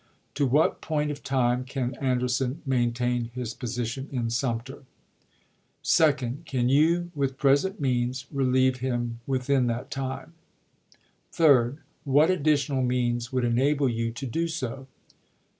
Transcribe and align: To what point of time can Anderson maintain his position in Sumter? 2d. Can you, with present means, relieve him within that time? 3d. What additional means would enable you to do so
To 0.33 0.47
what 0.47 0.81
point 0.81 1.11
of 1.11 1.21
time 1.23 1.63
can 1.63 1.93
Anderson 2.01 2.63
maintain 2.65 3.29
his 3.35 3.53
position 3.53 4.09
in 4.11 4.31
Sumter? 4.31 4.81
2d. 5.83 6.43
Can 6.45 6.69
you, 6.69 7.11
with 7.13 7.37
present 7.37 7.79
means, 7.79 8.25
relieve 8.31 8.77
him 8.77 9.19
within 9.27 9.67
that 9.67 9.91
time? 9.91 10.33
3d. 11.31 11.77
What 12.03 12.31
additional 12.31 12.81
means 12.81 13.31
would 13.31 13.43
enable 13.43 13.87
you 13.87 14.11
to 14.11 14.25
do 14.25 14.47
so 14.47 14.87